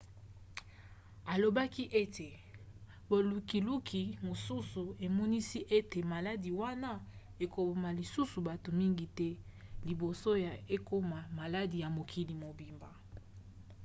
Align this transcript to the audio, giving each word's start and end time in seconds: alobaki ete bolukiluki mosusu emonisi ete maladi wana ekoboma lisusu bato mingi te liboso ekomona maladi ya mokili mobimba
alobaki 1.33 1.83
ete 2.03 2.29
bolukiluki 3.09 4.03
mosusu 4.27 4.83
emonisi 5.05 5.59
ete 5.77 5.99
maladi 6.13 6.51
wana 6.61 6.91
ekoboma 7.43 7.89
lisusu 7.99 8.37
bato 8.47 8.69
mingi 8.79 9.07
te 9.17 9.29
liboso 9.87 10.29
ekomona 10.75 11.27
maladi 11.39 11.77
ya 11.83 11.89
mokili 11.97 12.33
mobimba 12.43 12.89